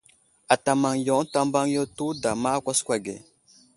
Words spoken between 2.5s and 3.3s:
á kwaskwa ge.